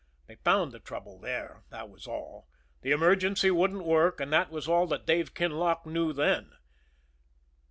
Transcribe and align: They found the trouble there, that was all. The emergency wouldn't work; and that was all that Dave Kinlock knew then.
They 0.25 0.37
found 0.37 0.71
the 0.71 0.79
trouble 0.79 1.19
there, 1.19 1.63
that 1.69 1.87
was 1.87 2.07
all. 2.07 2.47
The 2.81 2.89
emergency 2.89 3.51
wouldn't 3.51 3.85
work; 3.85 4.19
and 4.19 4.33
that 4.33 4.49
was 4.49 4.67
all 4.67 4.87
that 4.87 5.05
Dave 5.05 5.35
Kinlock 5.35 5.85
knew 5.85 6.11
then. 6.11 6.53